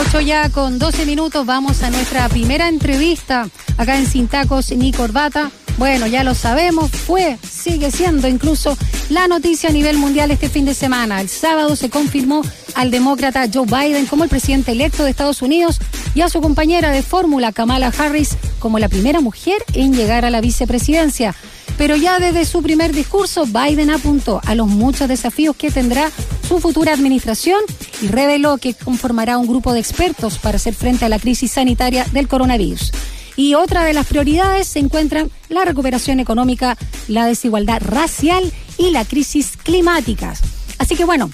[0.00, 4.92] 8 ya con 12 minutos vamos a nuestra primera entrevista acá en Sin Tacos ni
[4.92, 5.50] Corbata.
[5.76, 8.78] Bueno, ya lo sabemos, fue, sigue siendo incluso
[9.10, 11.20] la noticia a nivel mundial este fin de semana.
[11.20, 12.40] El sábado se confirmó
[12.74, 15.78] al demócrata Joe Biden como el presidente electo de Estados Unidos
[16.14, 20.30] y a su compañera de fórmula Kamala Harris como la primera mujer en llegar a
[20.30, 21.34] la vicepresidencia.
[21.76, 26.10] Pero ya desde su primer discurso, Biden apuntó a los muchos desafíos que tendrá
[26.50, 27.60] su futura administración
[28.02, 32.04] y reveló que conformará un grupo de expertos para hacer frente a la crisis sanitaria
[32.12, 32.90] del coronavirus.
[33.36, 39.04] Y otra de las prioridades se encuentran la recuperación económica, la desigualdad racial y la
[39.04, 40.34] crisis climática.
[40.78, 41.30] Así que bueno,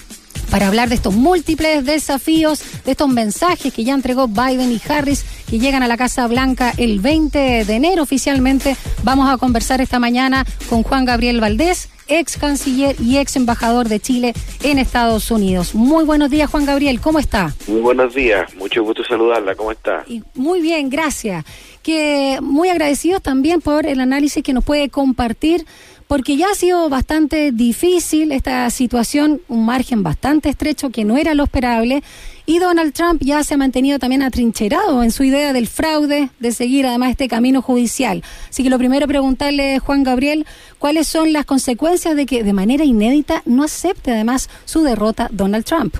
[0.51, 5.25] para hablar de estos múltiples desafíos, de estos mensajes que ya entregó Biden y Harris,
[5.49, 8.77] que llegan a la Casa Blanca el 20 de enero oficialmente.
[9.01, 13.99] Vamos a conversar esta mañana con Juan Gabriel Valdés, ex canciller y ex embajador de
[13.99, 15.75] Chile en Estados Unidos.
[15.75, 17.53] Muy buenos días, Juan Gabriel, ¿cómo está?
[17.67, 20.05] Muy buenos días, mucho gusto saludarla, ¿cómo está?
[20.35, 21.45] muy bien, gracias.
[21.83, 25.65] Que muy agradecidos también por el análisis que nos puede compartir
[26.07, 31.33] porque ya ha sido bastante difícil esta situación, un margen bastante estrecho que no era
[31.33, 32.01] lo esperable,
[32.45, 36.51] y Donald Trump ya se ha mantenido también atrincherado en su idea del fraude, de
[36.51, 38.23] seguir además este camino judicial.
[38.49, 40.45] Así que lo primero preguntarle, Juan Gabriel,
[40.79, 45.65] cuáles son las consecuencias de que de manera inédita no acepte además su derrota Donald
[45.65, 45.95] Trump.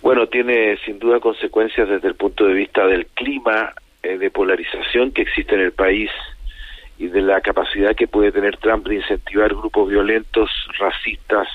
[0.00, 5.12] Bueno, tiene sin duda consecuencias desde el punto de vista del clima eh, de polarización
[5.12, 6.10] que existe en el país
[7.02, 11.48] y de la capacidad que puede tener Trump de incentivar grupos violentos, racistas,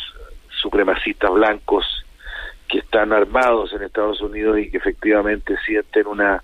[0.49, 1.85] supremacistas blancos
[2.67, 6.43] que están armados en Estados Unidos y que efectivamente sienten una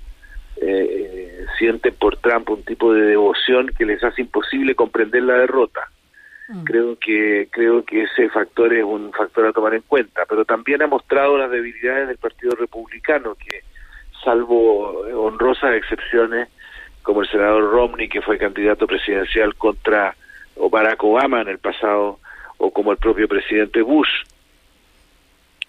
[0.56, 5.82] eh, sienten por Trump un tipo de devoción que les hace imposible comprender la derrota.
[6.48, 6.64] Mm.
[6.64, 10.82] Creo que creo que ese factor es un factor a tomar en cuenta, pero también
[10.82, 13.64] ha mostrado las debilidades del Partido Republicano que
[14.24, 16.48] salvo honrosas excepciones
[17.04, 20.16] como el senador Romney, que fue candidato presidencial contra
[20.56, 22.20] Barack Obama en el pasado,
[22.58, 24.10] o como el propio presidente Bush,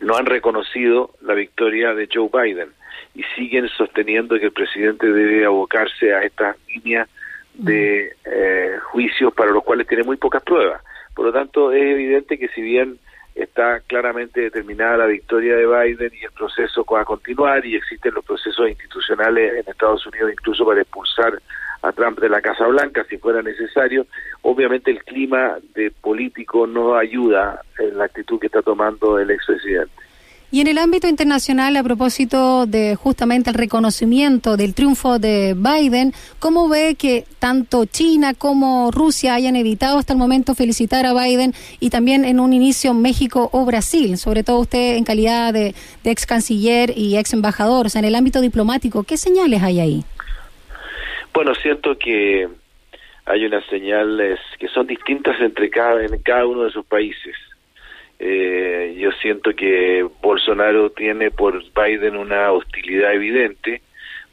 [0.00, 2.69] no han reconocido la victoria de Joe Biden
[3.15, 7.06] y siguen sosteniendo que el presidente debe abocarse a esta línea
[7.55, 10.83] de eh, juicios para los cuales tiene muy pocas pruebas.
[11.15, 12.99] Por lo tanto, es evidente que si bien
[13.34, 18.15] está claramente determinada la victoria de Biden y el proceso va a continuar y existen
[18.15, 21.41] los procesos institucionales en Estados Unidos incluso para expulsar
[21.83, 24.06] a Trump de la Casa Blanca si fuera necesario.
[24.43, 29.93] Obviamente el clima de político no ayuda en la actitud que está tomando el expresidente.
[30.54, 36.12] Y en el ámbito internacional, a propósito de justamente el reconocimiento del triunfo de Biden,
[36.38, 41.54] ¿cómo ve que tanto China como Rusia hayan evitado hasta el momento felicitar a Biden
[41.81, 44.16] y también en un inicio México o Brasil?
[44.16, 48.14] Sobre todo usted en calidad de, ex canciller y ex embajador, o sea, en el
[48.14, 50.04] ámbito diplomático, ¿qué señales hay ahí?
[51.32, 52.48] Bueno, siento que
[53.26, 57.34] hay unas señales que son distintas entre cada, en cada uno de sus países
[58.19, 63.82] eh, yo siento que Bolsonaro tiene por Biden una hostilidad evidente.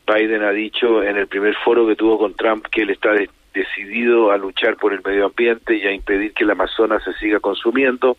[0.07, 3.11] Biden ha dicho en el primer foro que tuvo con Trump que él está
[3.53, 7.39] decidido a luchar por el medio ambiente y a impedir que el Amazonas se siga
[7.39, 8.17] consumiendo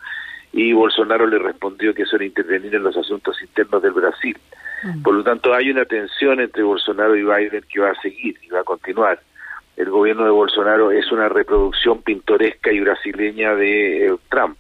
[0.53, 4.37] y Bolsonaro le respondió que eso era intervenir en los asuntos internos del Brasil.
[4.83, 5.03] Mm.
[5.03, 8.49] Por lo tanto, hay una tensión entre Bolsonaro y Biden que va a seguir y
[8.49, 9.21] va a continuar.
[9.77, 14.59] El gobierno de Bolsonaro es una reproducción pintoresca y brasileña de eh, Trump.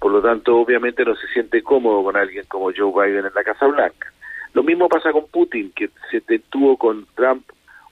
[0.00, 3.44] Por lo tanto, obviamente no se siente cómodo con alguien como Joe Biden en la
[3.44, 4.12] Casa Blanca.
[4.54, 7.44] Lo mismo pasa con Putin, que se tuvo con Trump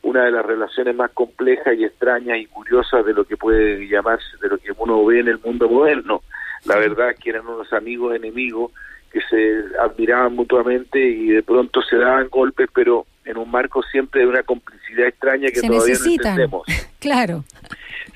[0.03, 4.27] una de las relaciones más complejas y extrañas y curiosas de lo que puede llamarse,
[4.41, 6.23] de lo que uno ve en el mundo moderno.
[6.65, 8.73] La verdad es que eran unos amigos enemigos
[9.13, 14.23] que se admiraban mutuamente y de pronto se daban golpes, pero en un marco siempre
[14.23, 16.63] de una complicidad extraña que todavía no entendemos.
[16.99, 17.45] Claro.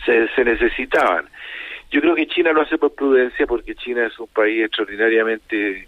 [0.05, 1.27] Se, se necesitaban.
[1.93, 5.87] Yo creo que China lo hace por prudencia porque China es un país extraordinariamente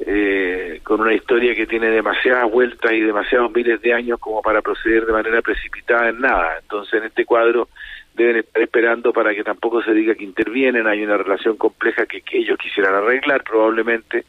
[0.00, 4.60] eh, con una historia que tiene demasiadas vueltas y demasiados miles de años como para
[4.60, 6.58] proceder de manera precipitada en nada.
[6.60, 7.68] Entonces, en este cuadro
[8.14, 10.88] deben estar esperando para que tampoco se diga que intervienen.
[10.88, 14.24] Hay una relación compleja que, que ellos quisieran arreglar probablemente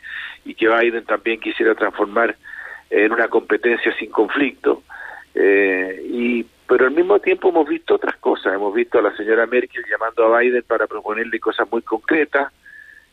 [0.46, 2.36] y que Biden también quisiera transformar
[2.92, 4.84] en una competencia sin conflicto.
[5.34, 8.54] Eh, y pero al mismo tiempo hemos visto otras cosas.
[8.54, 12.52] Hemos visto a la señora Merkel llamando a Biden para proponerle cosas muy concretas.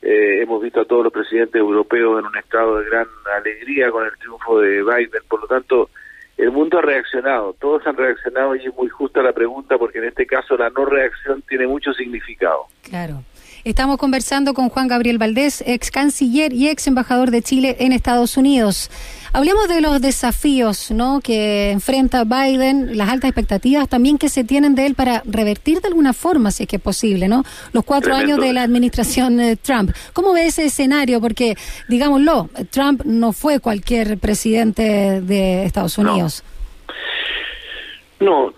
[0.03, 3.07] Eh, hemos visto a todos los presidentes europeos en un estado de gran
[3.37, 5.23] alegría con el triunfo de Biden.
[5.29, 5.91] Por lo tanto,
[6.37, 7.55] el mundo ha reaccionado.
[7.55, 10.85] Todos han reaccionado y es muy justa la pregunta porque en este caso la no
[10.85, 12.67] reacción tiene mucho significado.
[12.83, 13.23] Claro.
[13.65, 18.37] Estamos conversando con Juan Gabriel Valdés, ex canciller y ex embajador de Chile en Estados
[18.37, 18.91] Unidos.
[19.33, 21.21] Hablemos de los desafíos ¿no?
[21.23, 25.89] que enfrenta Biden, las altas expectativas también que se tienen de él para revertir de
[25.89, 27.43] alguna forma, si es que es posible, ¿no?
[27.73, 29.93] los cuatro años de la administración de Trump.
[30.13, 31.23] ¿Cómo ve ese escenario?
[31.23, 31.57] Porque,
[31.89, 36.45] digámoslo, Trump no fue cualquier presidente de Estados Unidos.
[36.47, 36.55] No,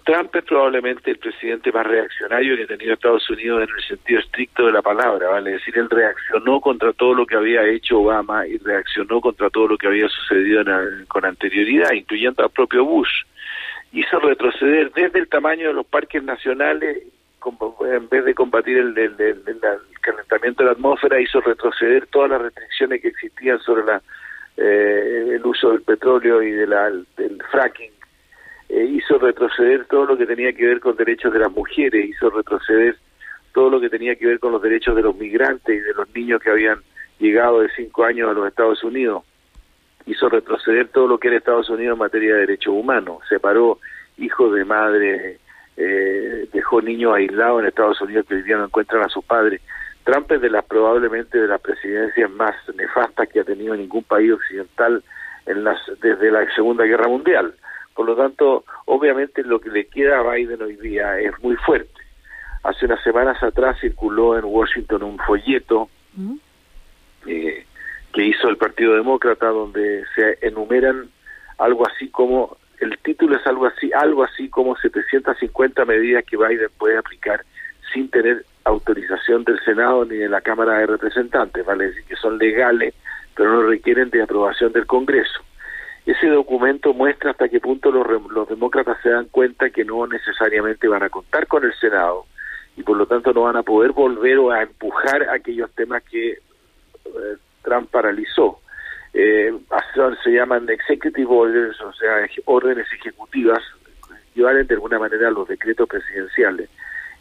[0.05, 4.21] Trump es probablemente el presidente más reaccionario que ha tenido Estados Unidos en el sentido
[4.21, 5.53] estricto de la palabra, ¿vale?
[5.53, 9.77] Decir, él reaccionó contra todo lo que había hecho Obama y reaccionó contra todo lo
[9.77, 10.63] que había sucedido
[11.09, 13.25] con anterioridad, incluyendo al propio Bush.
[13.93, 17.03] Hizo retroceder desde el tamaño de los parques nacionales,
[17.81, 18.95] en vez de combatir el,
[20.01, 24.01] calentamiento de la atmósfera, hizo retroceder todas las restricciones que existían sobre la,
[24.57, 27.96] eh, el uso del petróleo y de la, del fracking
[28.69, 32.31] eh, hizo retroceder todo lo que tenía que ver con derechos de las mujeres, hizo
[32.31, 32.97] retroceder
[33.53, 36.13] todo lo que tenía que ver con los derechos de los migrantes y de los
[36.15, 36.81] niños que habían
[37.19, 39.25] llegado de cinco años a los Estados Unidos,
[40.07, 43.79] hizo retroceder todo lo que era Estados Unidos en materia de derechos humanos, separó
[44.19, 45.41] hijos de madres,
[45.77, 49.61] eh, dejó niños aislados en Estados Unidos que hoy día no encuentran a sus padres.
[50.05, 54.33] Trump es de las probablemente de las presidencias más nefastas que ha tenido ningún país
[54.33, 55.03] occidental
[55.47, 57.55] en las, desde la Segunda Guerra Mundial.
[57.97, 62.03] Por lo tanto, obviamente lo que le queda a Biden hoy día es muy fuerte.
[62.63, 65.89] Hace unas semanas atrás circuló en Washington un folleto
[67.27, 67.65] eh,
[68.13, 71.09] que hizo el Partido Demócrata donde se enumeran
[71.59, 76.69] algo así como el título es algo así algo así como 750 medidas que Biden
[76.79, 77.45] puede aplicar
[77.95, 82.37] sin tener autorización del Senado ni de la Cámara de Representantes, vale decir que son
[82.37, 82.95] legales,
[83.35, 85.46] pero no requieren de aprobación del Congreso.
[86.07, 90.87] Ese documento muestra hasta qué punto los, los demócratas se dan cuenta que no necesariamente
[90.87, 92.27] van a contar con el Senado
[92.77, 96.31] y por lo tanto no van a poder volver o a empujar aquellos temas que
[96.31, 96.39] eh,
[97.63, 98.61] Trump paralizó.
[99.13, 99.53] Eh,
[100.23, 103.61] se llaman executive orders, o sea, órdenes ejecutivas,
[104.31, 106.69] equivalen de alguna manera a los decretos presidenciales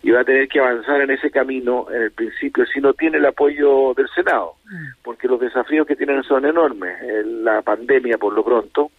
[0.06, 3.18] y va a tener que avanzar en ese camino en el principio si no tiene
[3.18, 5.02] el apoyo del Senado, mm.
[5.02, 6.96] porque los desafíos que tienen son enormes.
[7.26, 8.92] La pandemia, por lo pronto,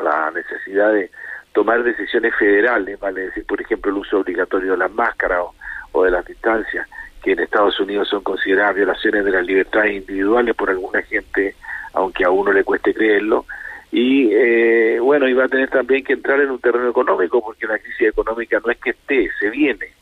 [0.00, 1.10] la necesidad de
[1.52, 5.46] tomar decisiones federales, vale decir, por ejemplo, el uso obligatorio de las máscaras
[5.90, 6.86] o, de las distancias,
[7.20, 11.56] que en Estados Unidos son consideradas violaciones de las libertades individuales por alguna gente,
[11.92, 13.46] aunque a uno le cueste creerlo,
[13.90, 17.66] y eh, bueno, y va a tener también que entrar en un terreno económico, porque
[17.66, 19.98] la crisis económica no es que esté, se viene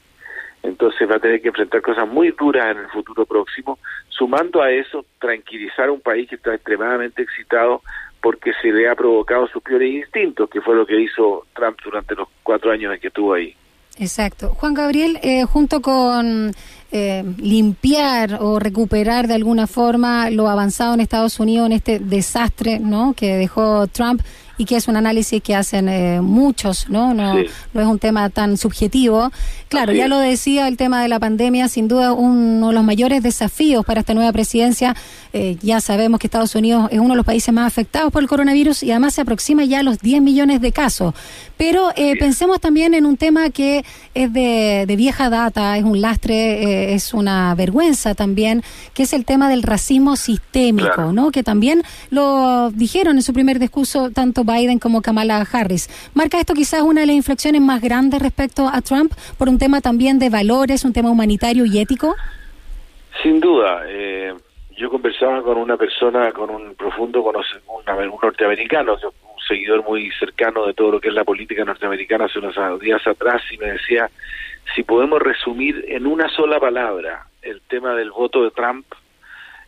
[0.62, 3.78] entonces va a tener que enfrentar cosas muy duras en el futuro próximo,
[4.08, 7.82] sumando a eso tranquilizar a un país que está extremadamente excitado
[8.20, 12.14] porque se le ha provocado sus peores instintos, que fue lo que hizo Trump durante
[12.14, 13.54] los cuatro años en que estuvo ahí.
[13.98, 14.50] Exacto.
[14.54, 16.52] Juan Gabriel, eh, junto con
[16.92, 22.78] eh, limpiar o recuperar de alguna forma lo avanzado en Estados Unidos en este desastre
[22.78, 23.12] ¿no?
[23.14, 24.22] que dejó Trump,
[24.58, 27.14] y que es un análisis que hacen eh, muchos, ¿no?
[27.14, 29.30] No, no es un tema tan subjetivo.
[29.68, 33.22] Claro, ya lo decía, el tema de la pandemia, sin duda uno de los mayores
[33.22, 34.96] desafíos para esta nueva presidencia.
[35.32, 38.28] Eh, ya sabemos que Estados Unidos es uno de los países más afectados por el
[38.28, 41.14] coronavirus y además se aproxima ya a los 10 millones de casos.
[41.56, 43.84] Pero eh, pensemos también en un tema que
[44.14, 48.64] es de, vieja data, es un lastre, es una vergüenza también,
[48.94, 51.30] que es el tema del racismo sistémico, ¿no?
[51.30, 55.88] Que también lo dijeron en su primer discurso tanto Biden como Kamala Harris.
[56.14, 59.80] ¿Marca esto quizás una de las inflexiones más grandes respecto a Trump por un tema
[59.80, 62.16] también de valores, un tema humanitario y ético?
[63.22, 63.82] Sin duda.
[63.86, 64.32] Eh,
[64.76, 70.66] yo conversaba con una persona, con un profundo conocimiento, un norteamericano, un seguidor muy cercano
[70.66, 74.08] de todo lo que es la política norteamericana hace unos días atrás y me decía,
[74.74, 78.86] si podemos resumir en una sola palabra el tema del voto de Trump,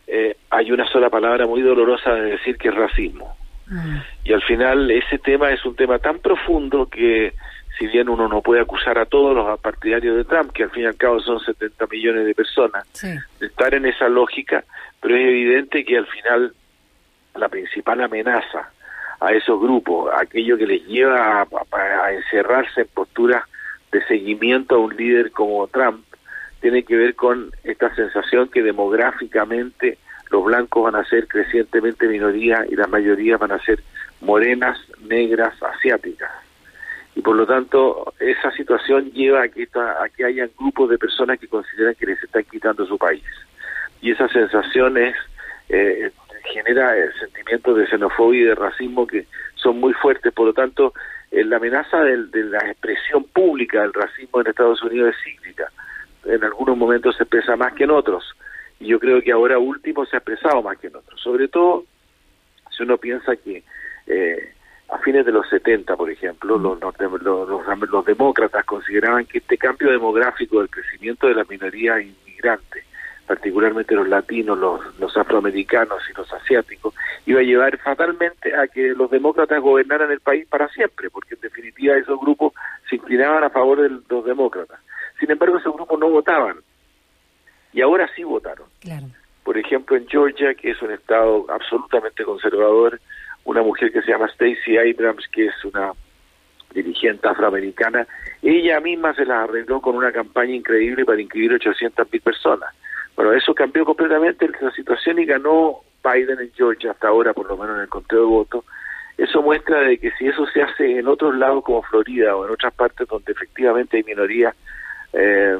[0.07, 3.35] eh, hay una sola palabra muy dolorosa de decir que es racismo.
[3.71, 3.97] Mm.
[4.25, 7.33] Y al final ese tema es un tema tan profundo que
[7.79, 10.83] si bien uno no puede acusar a todos los partidarios de Trump, que al fin
[10.83, 14.65] y al cabo son 70 millones de personas, de estar en esa lógica,
[14.99, 16.53] pero es evidente que al final
[17.33, 18.69] la principal amenaza
[19.21, 21.47] a esos grupos, aquello que les lleva a,
[22.03, 23.45] a encerrarse en posturas
[23.91, 26.05] de seguimiento a un líder como Trump,
[26.59, 29.97] tiene que ver con esta sensación que demográficamente
[30.31, 33.81] los blancos van a ser crecientemente minoría y las mayorías van a ser
[34.21, 36.31] morenas, negras, asiáticas.
[37.15, 41.39] Y por lo tanto, esa situación lleva a que, a que haya grupos de personas
[41.39, 43.23] que consideran que les están quitando su país.
[44.01, 45.15] Y esa sensación es,
[45.67, 46.11] eh,
[46.53, 50.31] genera sentimientos de xenofobia y de racismo que son muy fuertes.
[50.33, 50.93] Por lo tanto,
[51.31, 55.67] eh, la amenaza de, la expresión pública del racismo en Estados Unidos es cíclica.
[56.23, 58.23] En algunos momentos se expresa más que en otros
[58.81, 61.21] y yo creo que ahora último se ha expresado más que en otros.
[61.21, 61.85] Sobre todo,
[62.75, 63.63] si uno piensa que
[64.07, 64.53] eh,
[64.89, 69.91] a fines de los 70, por ejemplo, los, los, los, demócratas consideraban que este cambio
[69.91, 72.83] demográfico del crecimiento de la minoría inmigrante,
[73.27, 76.95] particularmente los latinos, los, los afroamericanos y los asiáticos,
[77.27, 81.41] iba a llevar fatalmente a que los demócratas gobernaran el país para siempre, porque en
[81.41, 82.53] definitiva esos grupos
[82.89, 84.79] se inclinaban a favor de los demócratas.
[85.19, 86.57] Sin embargo, esos grupos no votaban,
[87.73, 88.67] y ahora sí votaron.
[89.43, 92.99] Por ejemplo, en Georgia, que es un estado absolutamente conservador,
[93.43, 95.93] una mujer que se llama Stacey Abrams, que es una
[96.73, 98.07] dirigente afroamericana,
[98.41, 102.69] ella misma se la arregló con una campaña increíble para inscribir 800 mil personas.
[103.15, 107.57] Bueno, eso cambió completamente la situación y ganó Biden en Georgia hasta ahora, por lo
[107.57, 108.65] menos en el conteo de votos.
[109.17, 112.51] Eso muestra de que si eso se hace en otros lados como Florida o en
[112.51, 114.55] otras partes donde efectivamente hay minorías,
[115.13, 115.57] eh,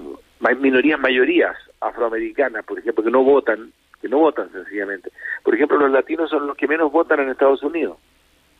[0.60, 3.71] minorías mayorías afroamericanas, por ejemplo, que no votan,
[4.01, 5.11] que no votan sencillamente.
[5.43, 7.97] Por ejemplo, los latinos son los que menos votan en Estados Unidos.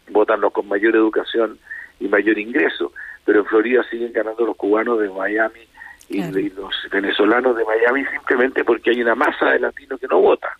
[0.09, 1.59] Votan los con mayor educación
[1.99, 2.91] y mayor ingreso.
[3.25, 5.61] Pero en Florida siguen ganando los cubanos de Miami
[6.09, 10.51] y, los venezolanos de Miami simplemente porque hay una masa de latinos que no votan.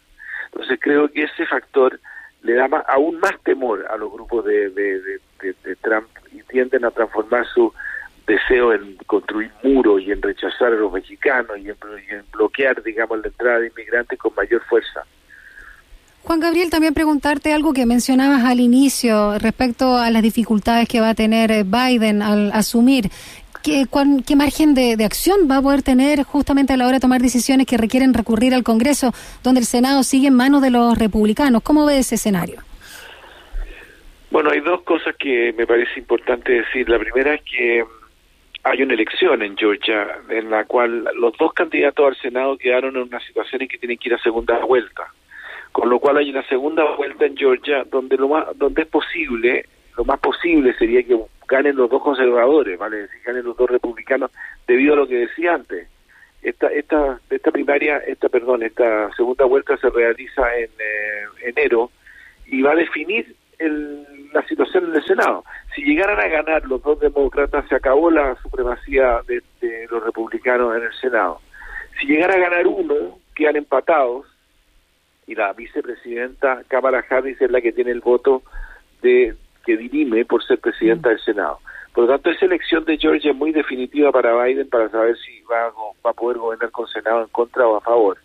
[0.46, 2.00] Entonces creo que ese factor
[2.44, 7.46] le da aún más temor a los grupos de, de Trump y tienden a transformar
[7.48, 7.74] su
[8.28, 11.76] deseo en construir muros y en rechazar a los mexicanos y en,
[12.32, 15.04] bloquear, digamos, la entrada de inmigrantes con mayor fuerza.
[16.24, 21.10] Juan Gabriel, también preguntarte algo que mencionabas al inicio respecto a las dificultades que va
[21.10, 23.10] a tener eh, Biden al asumir.
[23.64, 23.86] ¿Qué,
[24.26, 27.22] qué margen de, de, acción va a poder tener justamente a la hora de tomar
[27.22, 29.14] decisiones que requieren recurrir al Congreso,
[29.44, 31.62] donde el Senado sigue en manos de los republicanos?
[31.62, 32.62] ¿Cómo ve ese escenario?
[34.32, 36.90] Bueno, hay dos cosas que me parece importante decir.
[36.90, 37.84] La primera es que
[38.64, 43.04] hay una elección en Georgia en la cual los dos candidatos al Senado quedaron en
[43.04, 45.08] una situación en que tienen que ir a segunda vuelta.
[45.72, 49.66] Con lo cual hay una segunda vuelta en Georgia donde lo más donde es posible,
[49.98, 52.98] lo más posible sería que ganen los dos conservadores, ¿vale?
[52.98, 54.32] decir, ganen los dos republicanos
[54.68, 55.88] debido a lo que decía antes.
[56.42, 61.90] Esta esta esta primaria, esta perdón, esta segunda vuelta se realiza en eh, enero
[62.46, 65.44] y va a definir el, la situación en el Senado.
[65.76, 69.42] Si llegaran a ganar los dos demócratas, se acabó la supremacía de,
[69.90, 71.40] los republicanos en el Senado.
[72.00, 74.26] Si llegara a ganar uno, quedan empatados
[75.28, 78.44] y la vicepresidenta Kamala Harris es la que tiene el voto
[79.02, 79.36] de
[79.66, 81.60] que dirime por ser presidenta del Senado.
[81.94, 85.42] Por lo tanto, esa elección de Georgia es muy definitiva para Biden para saber si
[85.42, 85.70] va
[86.06, 88.18] va a poder gobernar con Senado en contra o a favor.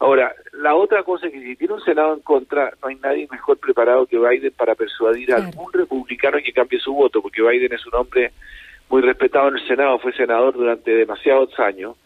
[0.00, 3.28] Ahora, la otra cosa es que si tiene un Senado en contra, no hay nadie
[3.30, 7.74] mejor preparado que Biden para persuadir a algún republicano que cambie su voto, porque Biden
[7.74, 8.32] es un hombre
[8.88, 11.96] muy respetado en el Senado, fue senador durante demasiados años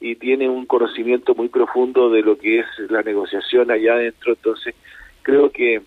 [0.00, 4.74] y tiene un conocimiento muy profundo de lo que es la negociación allá adentro, entonces
[5.22, 5.80] creo que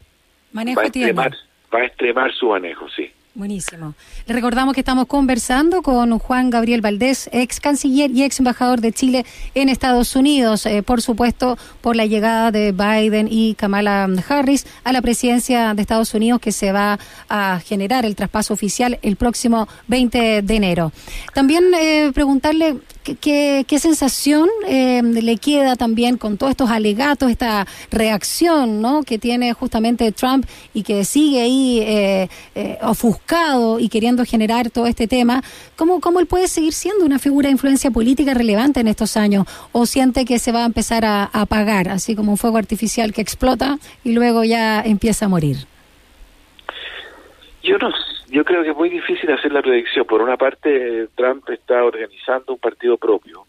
[0.58, 1.36] va, a extremar,
[1.74, 3.12] va a extremar su manejo, sí.
[3.38, 3.94] Buenísimo.
[4.26, 8.92] Le recordamos que estamos conversando con Juan Gabriel Valdés, ex canciller y ex embajador de
[8.92, 14.66] Chile en Estados Unidos, eh, por supuesto, por la llegada de Biden y Kamala Harris
[14.84, 16.98] a la presidencia de Estados Unidos que se va
[17.30, 20.92] a generar el traspaso oficial el próximo 20 de enero.
[21.36, 22.78] También eh, preguntarle
[23.16, 29.04] ¿Qué, sensación eh, le queda también con todos estos alegatos, esta reacción ¿no?
[29.04, 34.88] que tiene justamente Trump y que sigue ahí eh, eh, ofuscado y queriendo generar todo
[34.88, 35.42] este tema?
[35.76, 39.46] ¿Cómo, ¿Cómo él puede seguir siendo una figura de influencia política relevante en estos años?
[39.72, 43.14] ¿O siente que se va a empezar a, a apagar, así como un fuego artificial
[43.14, 45.58] que explota y luego ya empieza a morir?
[47.64, 47.90] Yo no
[48.30, 50.06] yo creo que es muy difícil hacer la predicción.
[50.06, 53.46] Por una parte, Trump está organizando un partido propio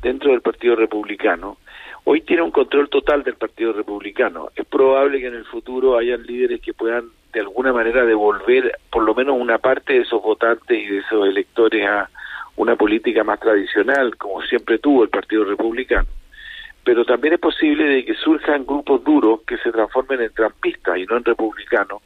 [0.00, 1.58] dentro del Partido Republicano.
[2.04, 4.48] Hoy tiene un control total del Partido Republicano.
[4.56, 9.04] Es probable que en el futuro hayan líderes que puedan de alguna manera devolver por
[9.04, 12.10] lo menos una parte de esos votantes y de esos electores a
[12.56, 16.08] una política más tradicional, como siempre tuvo el Partido Republicano.
[16.84, 21.06] Pero también es posible de que surjan grupos duros que se transformen en trampistas y
[21.06, 22.02] no en republicanos,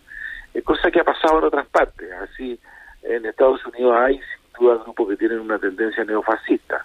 [0.63, 2.11] cosa que ha pasado en otras partes.
[2.13, 2.59] Así,
[3.03, 6.85] en Estados Unidos hay sin duda grupos que tienen una tendencia neofascista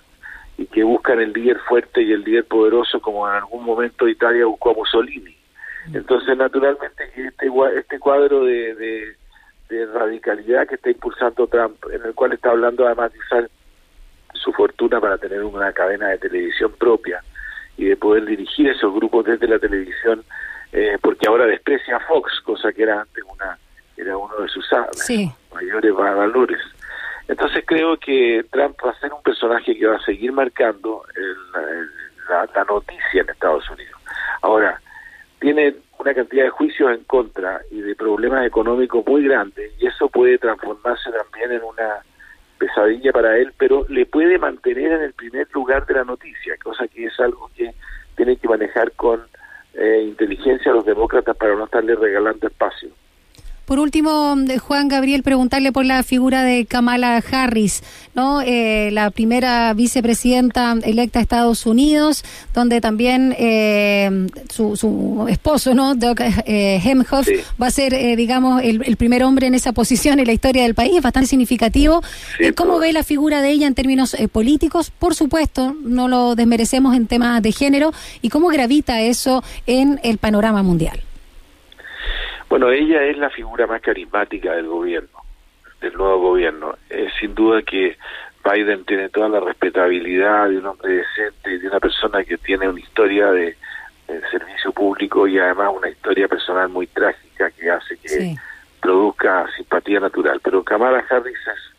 [0.57, 4.45] y que buscan el líder fuerte y el líder poderoso como en algún momento Italia
[4.45, 5.35] buscó a Mussolini.
[5.87, 5.97] Mm.
[5.97, 7.47] Entonces, naturalmente, este,
[7.77, 13.13] este cuadro de, de, radicalidad que está impulsando Trump, en el cual está hablando además
[13.13, 13.49] de usar
[14.33, 17.23] su fortuna para tener una cadena de televisión propia
[17.77, 20.23] y de poder dirigir esos grupos desde la televisión,
[20.71, 23.57] eh, porque ahora desprecia a Fox, cosa que era antes una
[23.97, 24.65] era uno de sus
[25.53, 26.59] mayores valores.
[27.27, 31.03] Entonces creo que Trump va a ser un personaje que va a seguir marcando
[32.27, 34.01] la, la noticia en Estados Unidos.
[34.41, 34.81] Ahora,
[35.39, 40.09] tiene una cantidad de juicios en contra y de problemas económicos muy grandes y eso
[40.09, 41.99] puede transformarse también en una
[42.57, 46.87] pesadilla para él, pero le puede mantener en el primer lugar de la noticia, cosa
[46.87, 47.73] que es algo que
[48.15, 49.21] tiene que manejar con
[49.73, 52.89] eh, inteligencia a los demócratas para no estarle regalando espacio.
[53.71, 54.35] Por último,
[54.67, 57.81] Juan Gabriel, preguntarle por la figura de Kamala Harris,
[58.13, 58.41] ¿no?
[58.41, 65.95] Eh, la primera vicepresidenta electa de Estados Unidos, donde también eh, su, su, esposo, ¿no?
[65.95, 67.35] Doug eh, Hemhoff, sí.
[67.61, 70.63] va a ser, eh, digamos, el, el, primer hombre en esa posición en la historia
[70.63, 72.01] del país, bastante significativo.
[72.39, 74.91] Sí, ¿Cómo ve la figura de ella en términos eh, políticos?
[74.91, 77.93] Por supuesto, no lo desmerecemos en temas de género.
[78.21, 81.05] ¿Y cómo gravita eso en el panorama mundial?
[82.51, 85.23] Bueno, ella es la figura más carismática del gobierno,
[85.79, 86.75] del nuevo gobierno.
[86.89, 87.97] Es sin duda que
[88.43, 92.81] Biden tiene toda la respetabilidad de un hombre decente, de una persona que tiene una
[92.81, 93.55] historia de,
[94.05, 98.35] de servicio público y además una historia personal muy trágica que hace que sí.
[98.81, 100.41] produzca simpatía natural.
[100.43, 101.73] Pero Kamala Harris es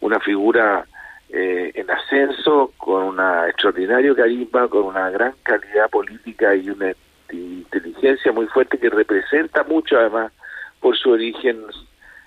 [0.00, 0.84] una figura
[1.28, 6.90] eh, en ascenso, con un extraordinario carisma, con una gran calidad política y una
[7.32, 10.32] inteligencia muy fuerte que representa mucho además
[10.80, 11.62] por su origen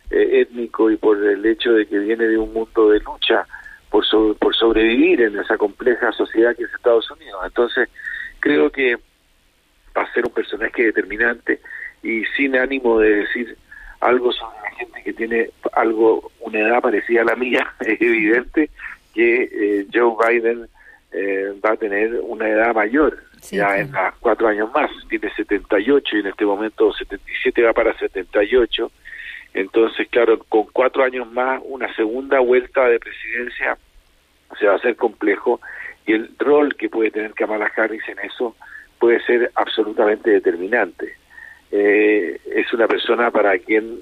[0.10, 3.46] eh, étnico y por el hecho de que viene de un mundo de lucha
[3.90, 7.42] por, sobre, por sobrevivir en esa compleja sociedad que es Estados Unidos.
[7.46, 7.90] Entonces,
[8.40, 8.96] creo que
[9.96, 11.62] va a ser un personaje determinante
[12.04, 13.58] y sin ánimo de decir
[14.00, 18.70] algo sobre la gente que tiene algo, una edad parecida a la mía, es evidente
[19.14, 20.68] que eh, Joe Biden
[21.12, 23.82] eh, va a tener una edad mayor, sí, ya sí.
[23.82, 28.92] en las cuatro años más, tiene 78 y en este momento 77 va para 78,
[29.54, 33.78] entonces claro, con cuatro años más, una segunda vuelta de presidencia
[34.60, 35.60] se va a hacer complejo
[36.06, 38.56] y el rol que puede tener Kamala Harris en eso
[39.00, 41.16] puede ser absolutamente determinante.
[41.72, 44.00] Eh, es una persona para quien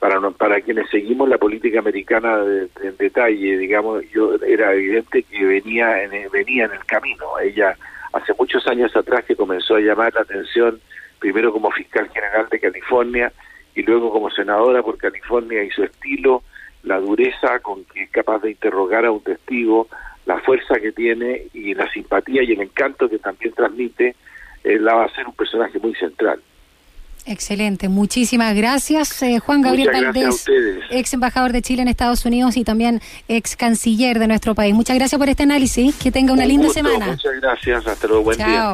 [0.00, 5.44] para para quienes seguimos la política americana de, en detalle, digamos, yo era evidente que
[5.44, 7.38] venía en, venía en el camino.
[7.38, 7.76] Ella
[8.14, 10.80] hace muchos años atrás que comenzó a llamar la atención,
[11.18, 13.30] primero como fiscal general de California
[13.74, 16.42] y luego como senadora por California y su estilo,
[16.82, 19.86] la dureza con que es capaz de interrogar a un testigo,
[20.24, 24.16] la fuerza que tiene y la simpatía y el encanto que también transmite,
[24.64, 26.40] eh, la va a ser un personaje muy central.
[27.30, 30.44] Excelente, muchísimas gracias eh, Juan Gabriel Valdés,
[30.90, 34.74] ex embajador de Chile en Estados Unidos y también ex canciller de nuestro país.
[34.74, 37.06] Muchas gracias por este análisis, que tenga una Un linda gusto, semana.
[37.06, 38.48] Muchas gracias, hasta luego, buen Chao.
[38.48, 38.68] día.